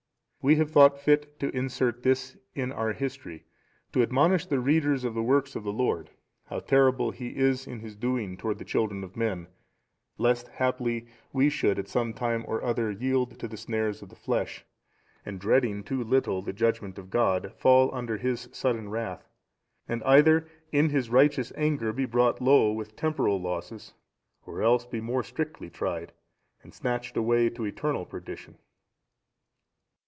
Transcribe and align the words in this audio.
We 0.43 0.55
have 0.55 0.71
thought 0.71 0.97
fit 0.99 1.37
to 1.41 1.55
insert 1.55 2.01
this 2.01 2.35
in 2.55 2.71
our 2.71 2.93
History, 2.93 3.45
to 3.93 4.01
admonish 4.01 4.47
the 4.47 4.59
reader 4.59 4.93
of 4.93 5.13
the 5.13 5.21
works 5.21 5.55
of 5.55 5.63
the 5.63 5.71
Lord, 5.71 6.09
how 6.45 6.61
terrible 6.61 7.11
He 7.11 7.35
is 7.37 7.67
in 7.67 7.81
His 7.81 7.95
doing 7.95 8.37
toward 8.37 8.57
the 8.57 8.65
children 8.65 9.03
of 9.03 9.15
men, 9.15 9.45
lest 10.17 10.47
haply 10.47 11.05
we 11.31 11.51
should 11.51 11.77
at 11.77 11.87
some 11.87 12.11
time 12.11 12.43
or 12.47 12.63
other 12.63 12.89
yield 12.89 13.37
to 13.37 13.47
the 13.47 13.55
snares 13.55 14.01
of 14.01 14.09
the 14.09 14.15
flesh, 14.15 14.65
and 15.23 15.39
dreading 15.39 15.83
too 15.83 16.03
little 16.03 16.41
the 16.41 16.53
judgement 16.53 16.97
of 16.97 17.11
God, 17.11 17.53
fall 17.55 17.93
under 17.93 18.17
His 18.17 18.49
sudden 18.51 18.89
wrath, 18.89 19.29
and 19.87 20.01
either 20.05 20.47
in 20.71 20.89
His 20.89 21.11
righteous 21.11 21.53
anger 21.55 21.93
be 21.93 22.05
brought 22.07 22.41
low 22.41 22.71
with 22.71 22.95
temporal 22.95 23.39
losses, 23.39 23.93
or 24.47 24.63
else 24.63 24.87
be 24.87 25.01
more 25.01 25.21
strictly 25.21 25.69
tried 25.69 26.13
and 26.63 26.73
snatched 26.73 27.15
away 27.15 27.47
to 27.51 27.63
eternal 27.65 28.07
perdition. 28.07 28.57